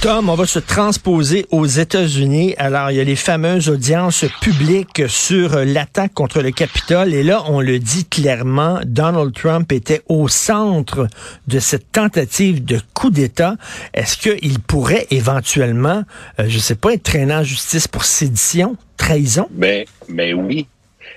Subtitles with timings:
[0.00, 2.54] Tom, on va se transposer aux États-Unis.
[2.56, 7.12] Alors, il y a les fameuses audiences publiques sur l'attaque contre le Capitole.
[7.12, 11.06] Et là, on le dit clairement, Donald Trump était au centre
[11.48, 13.56] de cette tentative de coup d'État.
[13.92, 16.04] Est-ce qu'il pourrait éventuellement,
[16.38, 19.48] euh, je sais pas, être traîné en justice pour sédition, trahison?
[19.54, 20.66] Mais, mais oui.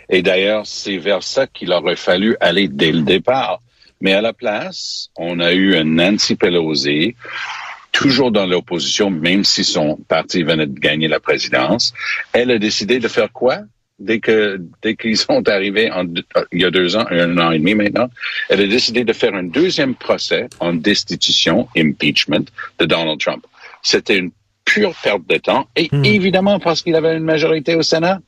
[0.09, 3.61] Et d'ailleurs, c'est vers ça qu'il aurait fallu aller dès le départ.
[4.02, 7.16] Mais à la place, on a eu un Nancy Pelosi
[7.94, 11.94] toujours dans l'opposition, même si son parti venait de gagner la présidence.
[12.33, 13.59] Elle a décidé de faire quoi?
[14.00, 16.05] Dès que dès qu'ils sont arrivés en,
[16.52, 18.09] il y a deux ans, un an et demi maintenant,
[18.50, 22.45] elle a décidé de faire un deuxième procès en destitution, impeachment,
[22.80, 23.45] de Donald Trump.
[23.83, 24.31] C'était une
[24.66, 26.03] pure perte de temps et hmm.
[26.03, 28.19] évidemment parce qu'il avait une majorité au Sénat,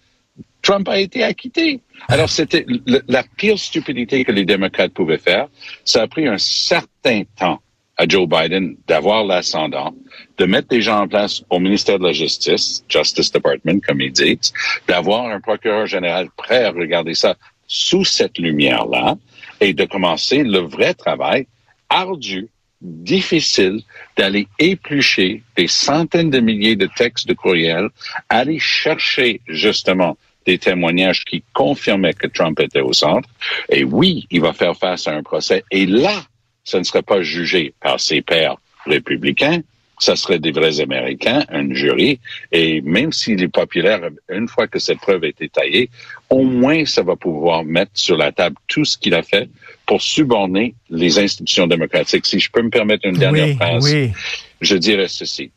[0.62, 1.80] Trump a été acquitté.
[2.08, 2.66] Alors c'était
[3.08, 5.48] la pire stupidité que les démocrates pouvaient faire.
[5.84, 7.62] Ça a pris un certain temps
[7.98, 9.96] à Joe Biden d'avoir l'ascendant,
[10.38, 14.12] de mettre des gens en place au ministère de la Justice, Justice Department, comme ils
[14.12, 14.54] disent,
[14.88, 17.36] d'avoir un procureur général prêt à regarder ça
[17.68, 19.16] sous cette lumière-là
[19.62, 21.48] et de commencer le vrai travail
[21.90, 22.50] ardu,
[22.82, 23.82] difficile,
[24.18, 27.90] d'aller éplucher des centaines de milliers de textes de courriels,
[28.30, 33.28] aller chercher justement des témoignages qui confirmaient que Trump était au centre.
[33.70, 35.64] Et oui, il va faire face à un procès.
[35.72, 36.24] Et là,
[36.66, 39.62] ce ne serait pas jugé par ses pairs républicains,
[40.00, 42.20] ça serait des vrais Américains, un jury,
[42.52, 45.90] et même s'il est populaire, une fois que cette preuve a été taillée,
[46.30, 49.50] au moins ça va pouvoir mettre sur la table tout ce qu'il a fait
[49.86, 52.26] pour suborner les institutions démocratiques.
[52.26, 53.96] Si je peux me permettre une dernière phrase,
[54.60, 55.52] je dirais ceci.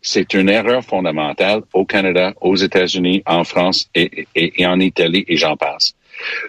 [0.00, 5.36] C'est une erreur fondamentale au Canada, aux États-Unis, en France et, et en Italie, et
[5.36, 5.94] j'en passe,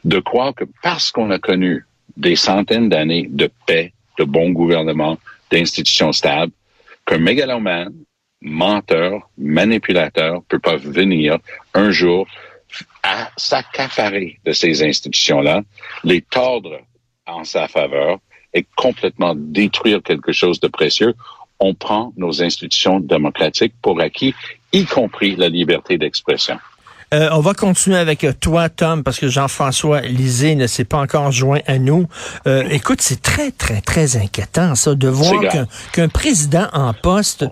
[0.04, 1.86] de croire que parce qu'on a connu
[2.18, 5.18] des centaines d'années de paix, de bon gouvernement,
[5.52, 6.52] d'institutions stables,
[7.06, 7.94] qu'un mégalomane,
[8.42, 11.38] menteur, manipulateur peut pas venir
[11.74, 12.28] un jour
[13.04, 15.62] à s'accaparer de ces institutions-là,
[16.04, 16.80] les tordre
[17.26, 18.20] en sa faveur
[18.54, 21.14] et complètement détruire quelque chose de précieux.
[21.60, 24.34] On prend nos institutions démocratiques pour acquis,
[24.72, 26.58] y compris la liberté d'expression.
[27.14, 30.98] Euh, on va continuer avec euh, toi, Tom, parce que Jean-François Lisée ne s'est pas
[30.98, 32.08] encore joint à nous.
[32.48, 35.44] Euh, écoute, c'est très, très, très inquiétant, ça, de voir
[35.92, 37.46] qu'un président en poste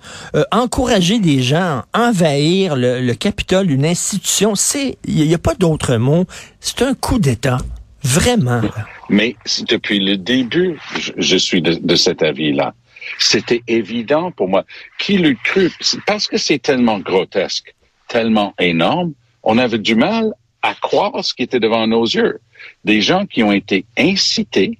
[0.51, 4.55] encourager des gens à envahir le, Capitole, une institution.
[4.55, 6.25] C'est, il n'y a, pas d'autre mot.
[6.59, 7.59] C'est un coup d'État.
[8.03, 8.61] Vraiment.
[9.09, 9.35] Mais
[9.69, 10.79] depuis le début,
[11.17, 12.73] je, suis de, de cet avis-là.
[13.19, 14.66] C'était évident pour moi.
[14.97, 15.69] Qui le cru?
[16.07, 17.75] Parce que c'est tellement grotesque,
[18.07, 19.13] tellement énorme
[19.44, 22.40] on avait du mal à croire ce qui était devant nos yeux.
[22.85, 24.78] Des gens qui ont été incités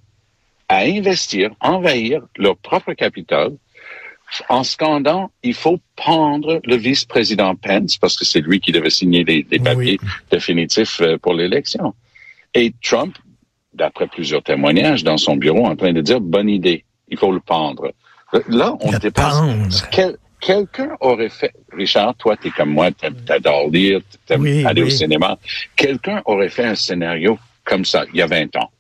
[0.70, 3.52] à investir, envahir leur propre capital
[4.50, 9.24] en scandant, il faut prendre le vice-président Pence parce que c'est lui qui devait signer
[9.24, 10.00] les, papiers
[10.32, 11.94] définitifs euh, pour l'élection.
[12.54, 13.18] Et Trump,
[13.74, 17.40] d'après plusieurs témoignages dans son bureau, en train de dire bonne idée, il faut le
[17.40, 17.92] pendre.
[18.48, 19.42] Là, on dépasse
[20.42, 25.38] quelqu'un aurait fait, Richard, toi, tu es comme moi, t'adores lire, t'aimes aller au cinéma,
[25.76, 28.72] quelqu'un aurait fait un scénario comme ça, il y a 20 ans,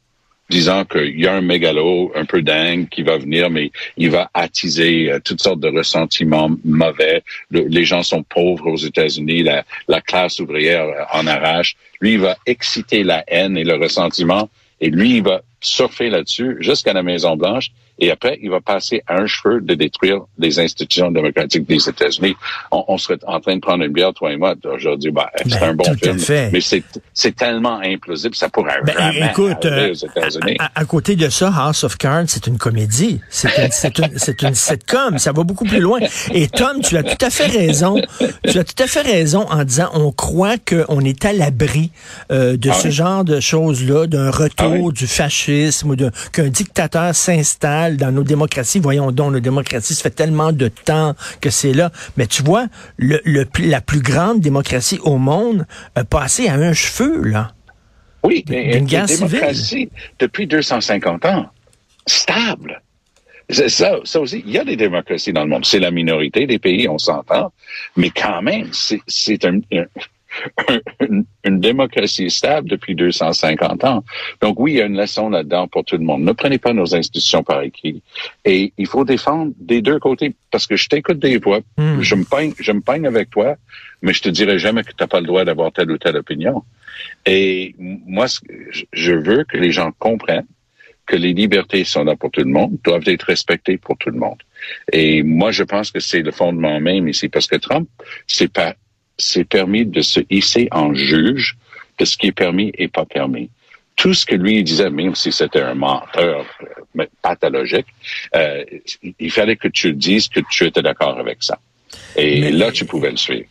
[0.49, 4.29] disant qu'il y a un mégalo un peu dingue qui va venir, mais il va
[4.33, 7.23] attiser euh, toutes sortes de ressentiments mauvais.
[7.51, 11.75] les gens sont pauvres aux États-Unis, la, la classe ouvrière euh, en arrache.
[12.01, 14.49] Lui, il va exciter la haine et le ressentiment,
[14.81, 19.25] et lui, il va surfer là-dessus jusqu'à la Maison-Blanche et après, il va passer un
[19.25, 22.35] cheveu de détruire les institutions démocratiques des États-Unis.
[22.71, 25.11] On, serait en train de prendre une bière, toi et moi, aujourd'hui.
[25.11, 26.17] Ben, c'est ben, un bon film.
[26.51, 26.59] Mais
[27.13, 30.57] c'est tellement implausible, ça pourrait ben, jamais écoute, aux États-Unis.
[30.75, 33.19] À, côté de ça, House of Cards, c'est une comédie.
[33.29, 35.17] C'est une, une, une sitcom.
[35.17, 35.99] Ça va beaucoup plus loin.
[36.33, 38.01] Et Tom, tu as tout à fait raison.
[38.47, 41.91] Tu as tout à fait raison en disant on croit qu'on est à l'abri
[42.31, 45.95] euh, de ah ce genre de choses-là, d'un retour ah du fascisme fascisme ou
[46.31, 48.79] qu'un dictateur s'installe dans nos démocraties.
[48.79, 51.91] Voyons donc, nos démocraties, ça fait tellement de temps que c'est là.
[52.17, 52.67] Mais tu vois,
[52.97, 53.19] le,
[53.59, 57.53] la plus grande démocratie au monde a passé à un cheveu, là.
[58.23, 59.89] Oui, mais une démocratie
[60.19, 61.49] depuis 250 ans,
[62.05, 62.81] stable.
[63.49, 65.65] Ça, ça aussi, il y a des démocraties dans le monde.
[65.65, 67.51] C'est la minorité des pays, on s'entend,
[67.97, 69.59] mais quand même, c'est un,
[71.43, 74.03] une, démocratie stable depuis 250 ans.
[74.41, 76.23] Donc oui, il y a une leçon là-dedans pour tout le monde.
[76.23, 78.01] Ne prenez pas nos institutions par écrit.
[78.45, 82.01] Et il faut défendre des deux côtés, parce que je t'écoute des voix, hmm.
[82.01, 83.55] je me peigne, je me peigne avec toi,
[84.01, 86.17] mais je te dirai jamais que tu n'as pas le droit d'avoir telle ou telle
[86.17, 86.63] opinion.
[87.25, 88.27] Et moi,
[88.93, 90.47] je veux que les gens comprennent
[91.05, 94.17] que les libertés sont là pour tout le monde, doivent être respectées pour tout le
[94.17, 94.41] monde.
[94.93, 97.89] Et moi, je pense que c'est le fondement même ici, parce que Trump
[98.27, 98.75] s'est pas
[99.21, 101.57] s'est permis de se hisser en juge
[101.97, 103.49] de ce qui est permis et pas permis.
[103.95, 106.45] Tout ce que lui disait, même si c'était un menteur
[107.21, 107.87] pathologique,
[108.35, 108.63] euh,
[109.19, 111.59] il fallait que tu dises que tu étais d'accord avec ça.
[112.15, 113.47] Et là, tu pouvais le suivre.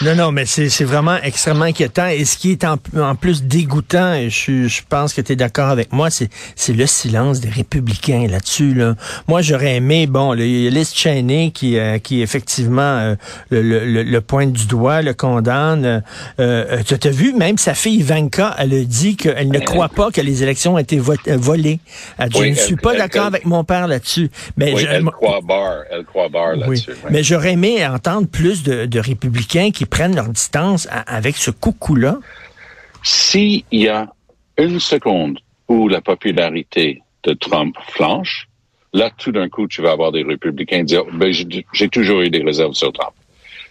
[0.00, 2.06] Non, non, mais c'est vraiment extrêmement inquiétant.
[2.06, 2.76] Et ce qui est en,
[3.16, 7.40] plus dégoûtant, et je, je pense que tu es d'accord avec moi, c'est le silence
[7.40, 8.74] des républicains là-dessus.
[8.74, 8.94] Là.
[9.26, 13.16] Moi, j'aurais aimé, bon, le, Liz Cheney qui, euh, qui effectivement euh,
[13.50, 15.84] le, le, le, pointe du doigt, le condamne.
[15.84, 16.00] Euh,
[16.38, 20.12] euh tu as vu, même sa fille Ivanka, elle a dit qu'elle ne croit pas
[20.12, 21.80] que les élections ont été volées.
[22.18, 24.30] Elle dit, je ne suis pas d'accord avec mon père là-dessus.
[24.56, 26.92] Mais elle croit barre, elle croit barre là-dessus.
[27.10, 32.18] Mais j'aurais aimé entendre plus de, de républicains qui prennent leur distance avec ce coucou-là?
[33.04, 34.12] S'il y a
[34.56, 35.38] une seconde
[35.68, 38.48] où la popularité de Trump flanche,
[38.92, 41.32] là, tout d'un coup, tu vas avoir des républicains dire, ben,
[41.72, 43.12] j'ai toujours eu des réserves sur Trump.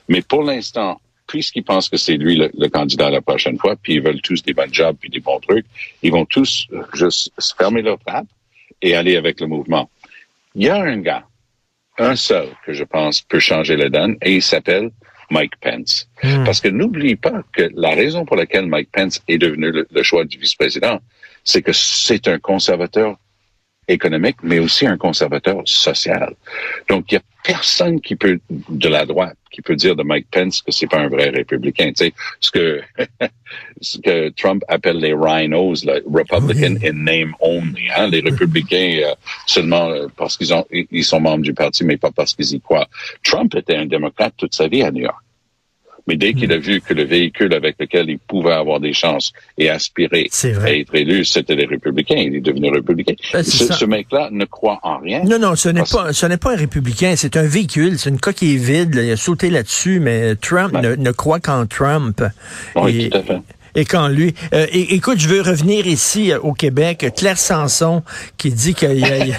[0.08, 4.02] Mais pour l'instant, puisqu'ils pensent que c'est lui le, candidat la prochaine fois, puis ils
[4.02, 5.66] veulent tous des bons jobs puis des bons trucs,
[6.04, 8.28] ils vont tous juste fermer leur trappe
[8.82, 9.90] et aller avec le mouvement.
[10.56, 11.26] Il y a un gars,
[11.98, 14.92] un seul, que je pense peut changer la donne, et il s'appelle
[15.30, 16.10] Mike Pence.
[16.24, 16.44] Hmm.
[16.44, 20.26] Parce que n'oublie pas que la raison pour laquelle Mike Pence est devenu le, choix
[20.26, 21.00] du vice-président,
[21.44, 23.18] c'est que c'est un conservateur
[23.88, 26.34] économique, mais aussi un conservateur social.
[26.90, 30.28] Donc, il y a personne qui peut, de la droite, qui peut dire de Mike
[30.30, 31.92] Pence que c'est pas un vrai républicain.
[31.96, 32.82] Tu sais, ce que,
[33.82, 39.16] ce que Trump appelle les rhinos, là, Republican in name only, hein, les républicains euh,
[39.46, 42.60] seulement euh, parce qu'ils ont, ils sont membres du parti, mais pas parce qu'ils y
[42.60, 42.88] croient.
[43.24, 45.27] Trump était un démocrate toute sa vie à New York.
[46.08, 49.34] Mais dès qu'il a vu que le véhicule avec lequel il pouvait avoir des chances
[49.58, 50.30] et aspirer
[50.64, 53.14] à être élu, c'était les républicains, il est devenu républicain.
[53.34, 55.24] Ben, ce, mec-là ne croit en rien.
[55.24, 58.20] Non, non, ce n'est pas, ce n'est pas un républicain, c'est un véhicule, c'est une
[58.20, 62.24] coquille vide, il a sauté là-dessus, mais Trump ne, ne, croit qu'en Trump.
[62.76, 63.42] Oui, tout à fait
[63.78, 64.34] et quand lui.
[64.54, 67.06] Euh, écoute, je veux revenir ici euh, au Québec.
[67.16, 68.02] Claire Sanson
[68.38, 68.98] qui dit qu'elle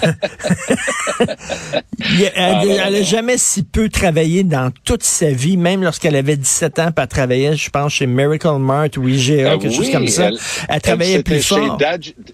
[2.35, 6.91] elle, a jamais si peu travaillé dans toute sa vie, même lorsqu'elle avait 17 ans,
[6.93, 10.29] pas travailler, je pense, chez Miracle Mart ou IGA, ah quelque chose comme ça.
[10.69, 11.77] Elle, travaillait plus fort.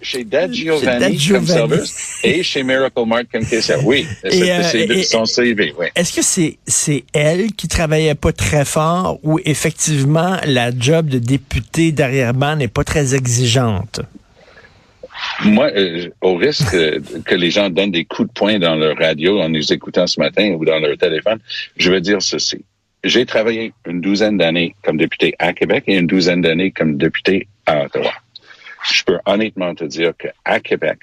[0.01, 1.45] Chez Dad, Giovanni, comme
[2.23, 3.83] et chez Miracle Mart comme caissière.
[3.83, 5.73] Oui, c'est euh, son CV.
[5.79, 5.87] Oui.
[5.95, 11.17] Est-ce que c'est c'est elle qui travaillait pas très fort ou effectivement la job de
[11.17, 14.01] députée derrière-ban n'est pas très exigeante?
[15.43, 16.75] Moi, euh, au risque
[17.23, 20.19] que les gens donnent des coups de poing dans leur radio en nous écoutant ce
[20.19, 21.39] matin ou dans leur téléphone,
[21.77, 22.63] je vais dire ceci.
[23.03, 27.47] J'ai travaillé une douzaine d'années comme député à Québec et une douzaine d'années comme député
[27.65, 28.11] à Ottawa.
[28.91, 30.99] Je peux honnêtement te dire qu'à Québec,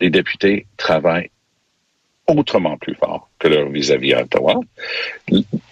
[0.00, 1.30] les députés travaillent
[2.26, 4.60] autrement plus fort que leur vis-à-vis à Ottawa.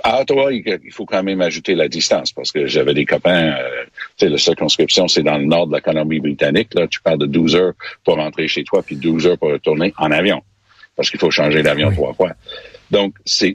[0.03, 3.85] À Ottawa, il faut quand même ajouter la distance parce que j'avais des copains, euh,
[4.29, 6.75] la circonscription, c'est dans le nord de la Colombie-Britannique.
[6.75, 7.73] Là, tu parles de 12 heures
[8.05, 10.43] pour rentrer chez toi puis 12 heures pour retourner en avion
[10.97, 12.33] parce qu'il faut changer d'avion trois fois.
[12.91, 13.55] Donc, c'est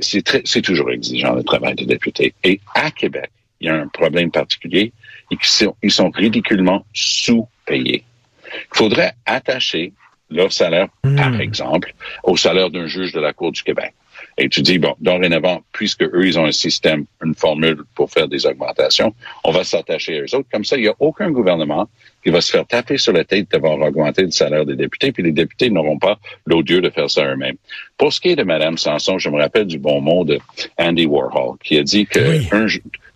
[0.64, 2.34] toujours exigeant le travail des députés.
[2.44, 4.92] Et à Québec, il y a un problème particulier
[5.32, 8.04] et sont, ils sont ridiculement sous-payés.
[8.46, 9.94] Il faudrait attacher
[10.30, 11.42] leur salaire, par hmm.
[11.42, 11.94] exemple,
[12.24, 13.94] au salaire d'un juge de la Cour du Québec.
[14.38, 18.28] Et tu dis, bon, dorénavant, puisque eux, ils ont un système, une formule pour faire
[18.28, 19.14] des augmentations,
[19.44, 20.48] on va s'attacher à eux autres.
[20.52, 21.90] Comme ça, il n'y a aucun gouvernement
[22.24, 25.24] qui va se faire taper sur la tête d'avoir augmenté le salaire des députés, puis
[25.24, 27.56] les députés n'auront pas l'odieux de faire ça eux-mêmes.
[27.98, 30.40] Pour ce qui est de Mme Sanson, je me rappelle du bon mot de
[30.78, 32.68] Andy Warhol, qui a dit que un,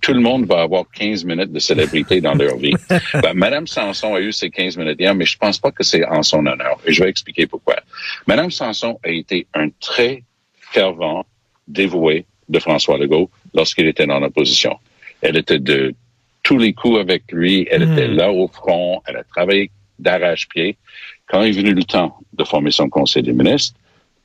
[0.01, 2.73] tout le monde va avoir 15 minutes de célébrité dans leur vie.
[3.21, 6.03] ben, Madame Sanson a eu ses 15 minutes hier, mais je pense pas que c'est
[6.05, 6.79] en son honneur.
[6.85, 7.75] Et je vais expliquer pourquoi.
[8.25, 10.23] Madame Sanson a été un très
[10.71, 11.25] fervent,
[11.67, 14.77] dévoué de François Legault lorsqu'il était dans l'opposition.
[15.21, 15.93] Elle était de
[16.43, 17.67] tous les coups avec lui.
[17.69, 18.15] Elle était hmm.
[18.15, 19.01] là au front.
[19.05, 20.77] Elle a travaillé d'arrache-pied.
[21.27, 23.77] Quand est venu le temps de former son conseil des ministres,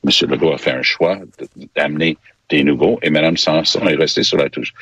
[0.05, 0.11] M.
[0.29, 1.19] Legault a fait un choix
[1.75, 2.17] d'amener
[2.49, 4.73] des nouveaux et Mme Sanson est restée sur la touche.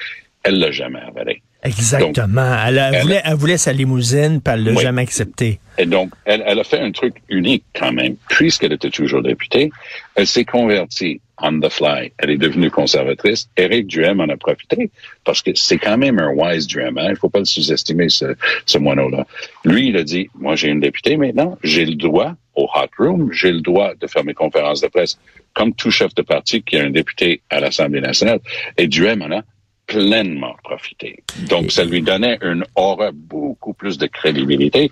[0.44, 1.42] Elle l'a jamais avalé.
[1.64, 2.56] Exactement.
[2.68, 5.60] elle, voulait, elle, voulait, sa limousine, puis elle l'a jamais accepté.
[5.80, 8.16] Et donc, elle, elle, a fait un truc unique quand même.
[8.30, 9.72] Puisqu'elle était toujours députée,
[10.14, 12.12] elle s'est convertie on the fly.
[12.18, 13.50] Elle est devenue conservatrice.
[13.58, 14.90] Éric Duhem en a profité
[15.24, 16.98] parce que c'est quand même un wise Duhem.
[16.98, 17.08] Hein?
[17.10, 19.26] Il faut pas le sous-estimer, ce, ce moineau-là.
[19.64, 23.32] Lui, il a dit, moi, j'ai une députée maintenant, j'ai le droit au hot room,
[23.34, 25.20] j'ai le droit de faire mes conférences de presse
[25.54, 28.40] comme tout chef de parti qui a un député à l'Assemblée nationale.
[28.78, 29.42] Et Duhem en a
[29.88, 31.24] pleinement profité.
[31.50, 34.92] Donc, ça lui donnait une aura beaucoup plus de crédibilité.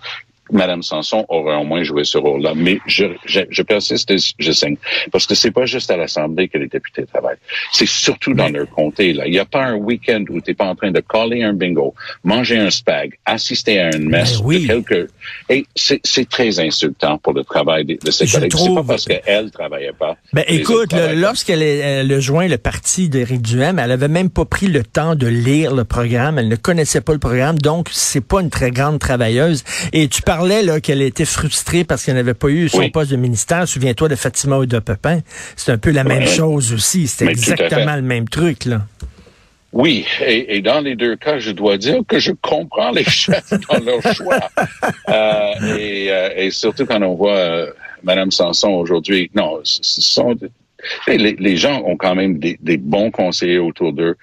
[0.51, 2.53] Mme Sanson aurait au moins joué ce rôle-là.
[2.55, 4.77] Mais je, je, je, persiste et je signe.
[5.11, 7.37] Parce que c'est pas juste à l'Assemblée que les députés travaillent.
[7.71, 9.13] C'est surtout dans leur comté.
[9.13, 9.25] Là.
[9.25, 11.53] Il n'y a pas un week-end où tu n'es pas en train de coller un
[11.53, 14.67] bingo, manger un spag, assister à une messe ben oui.
[14.67, 15.09] de quelques...
[15.49, 18.51] Et c'est très insultant pour le travail de, de ses collègues.
[18.51, 18.69] Trouve...
[18.69, 20.17] C'est pas parce qu'elle travaillait pas.
[20.33, 24.83] Ben écoute, lorsqu'elle a joint le parti d'Éric Duhem, elle avait même pas pris le
[24.83, 26.37] temps de lire le programme.
[26.37, 27.57] Elle ne connaissait pas le programme.
[27.57, 29.63] Donc, c'est pas une très grande travailleuse.
[29.91, 32.89] Et tu parlais là qu'elle était frustrée parce qu'elle n'avait pas eu son Oui.
[32.89, 33.67] poste de ministère.
[33.67, 35.19] Souviens-toi de Fatima Ouda Pepin.
[35.55, 36.25] C'est un peu la même Ouais.
[36.25, 37.07] chose aussi.
[37.07, 38.81] C'était exactement le même truc là.
[39.73, 43.53] Oui, et, et dans les deux cas, je dois dire que je comprends les chefs
[43.69, 44.39] dans leur choix.
[45.09, 47.71] Euh, et, euh, et surtout quand on voit euh,
[48.03, 50.35] Madame Sanson aujourd'hui, non, ce sont
[51.07, 54.15] les, les gens ont quand même des, des bons conseillers autour d'eux.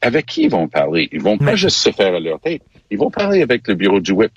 [0.00, 1.08] Avec qui ils vont parler?
[1.12, 2.62] Ils vont pas juste se faire à leur tête.
[2.92, 4.32] Ils vont parler avec le bureau du whip.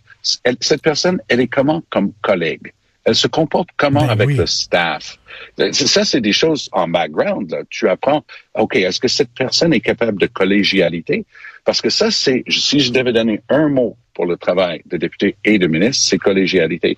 [0.45, 1.83] Elle- cette personne, elle est comment?
[1.89, 2.71] Comme collègue
[3.03, 4.35] Elle se comporte comment Ben avec oui.
[4.38, 5.19] le staff?
[5.74, 7.51] Ça, c'est des choses en background.
[7.51, 7.59] Là.
[7.69, 8.24] Tu apprends.
[8.55, 11.25] Ok, est-ce que cette personne est capable de collégialité?
[11.65, 15.35] Parce que ça, c'est si je devais donner un mot pour le travail de député
[15.43, 16.97] et de ministre, c'est collégialité.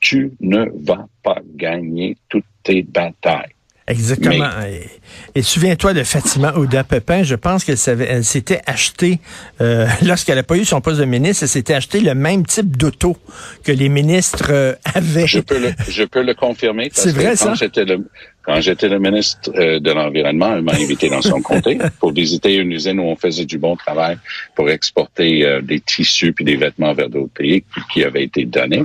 [0.00, 3.54] Tu ne vas pas gagner toutes tes batailles.
[3.88, 4.50] Exactement.
[4.66, 4.86] Et,
[5.34, 7.22] et souviens-toi de Fatima Ouda Pepin.
[7.22, 9.18] Je pense qu'elle elle s'était acheté,
[9.60, 12.76] euh, lorsqu'elle n'a pas eu son poste de ministre, elle s'était acheté le même type
[12.76, 13.16] d'auto
[13.64, 15.26] que les ministres euh, avaient.
[15.26, 16.90] Je peux le, je peux le confirmer.
[16.92, 17.54] C'est vrai, que quand ça?
[17.54, 18.06] J'étais le,
[18.42, 22.56] quand j'étais le ministre euh, de l'Environnement, elle m'a invité dans son comté pour visiter
[22.56, 24.18] une usine où on faisait du bon travail
[24.54, 28.44] pour exporter euh, des tissus puis des vêtements vers d'autres pays qui, qui avaient été
[28.44, 28.84] donnés.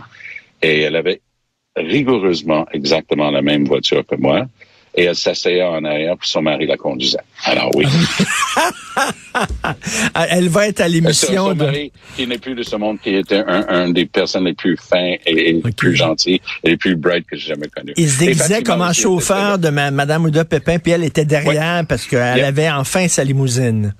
[0.62, 1.20] Et elle avait
[1.76, 4.46] rigoureusement exactement la même voiture que moi.
[4.96, 7.18] Et elle s'asseyait en arrière, puis son mari la conduisait.
[7.46, 7.86] Alors oui.
[10.30, 11.66] Elle va être à son l'émission son de...
[11.66, 14.78] mari, qui n'est plus de ce monde, qui était un, un des personnes les plus
[14.78, 17.94] fins et, et les plus gentilles et les plus bright que j'ai jamais connues.
[17.98, 21.84] Il se déguisait comme un chauffeur de ma, Madame Ouda Pépin, puis elle était derrière
[21.88, 22.46] parce qu'elle Yep.
[22.46, 23.94] avait enfin sa limousine.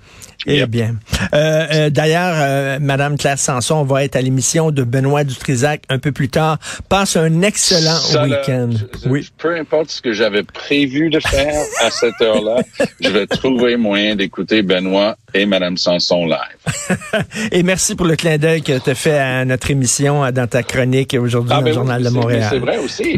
[0.46, 0.70] Eh Yep.
[0.70, 0.96] bien.
[1.34, 5.98] Euh, euh, D'ailleurs, euh, Madame Claire Sanson va être à l'émission de Benoît Dutrisac un
[5.98, 6.58] peu plus tard.
[6.88, 8.70] Passe un excellent week-end.
[9.06, 9.28] Oui.
[9.38, 10.42] Peu importe ce que j'avais
[10.84, 12.62] prévu de faire à cette heure-là,
[13.00, 16.90] je vais trouver moyen d'écouter Benoît et Madame Sanson live.
[17.52, 20.46] Et merci pour le clin d'œil que tu as fait à notre émission, euh, dans
[20.46, 22.48] ta chronique aujourd'hui dans ben le oui, Journal de Montréal.
[22.50, 23.16] C'est vrai aussi.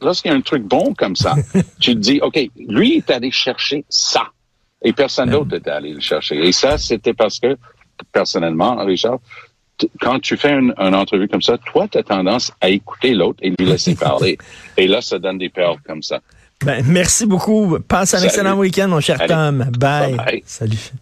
[0.00, 1.34] Lorsqu'il y a un truc bon comme ça,
[1.80, 2.38] tu te dis, OK,
[2.68, 4.22] lui est allé chercher ça.
[4.82, 6.36] Et personne d'autre est allé le chercher.
[6.46, 7.56] Et ça, c'était parce que,
[8.12, 9.18] personnellement, Richard,
[10.00, 13.38] quand tu fais une, une entrevue comme ça, toi, tu as tendance à écouter l'autre
[13.42, 14.38] et lui laisser parler.
[14.76, 16.20] Et là, ça donne des perles comme ça.
[16.64, 17.78] Ben, merci beaucoup.
[17.86, 18.26] Passe un Salut.
[18.26, 19.32] excellent week-end, mon cher Allez.
[19.32, 19.64] Tom.
[19.78, 20.42] Bye.
[20.44, 20.92] Salut.